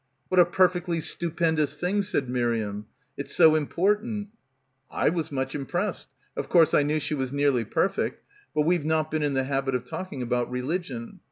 [0.29, 2.87] ""What a perfectly stupendous thing," said Mir iam.
[3.17, 4.29] "It's so important."—
[4.87, 6.07] 193— PILGRIMAGE "I was much impressed.
[6.35, 8.23] Of course, I knew she was nearly perfect.
[8.55, 11.19] But we've not been in the habit of talking about religion.